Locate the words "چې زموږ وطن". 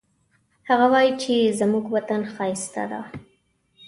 1.21-2.21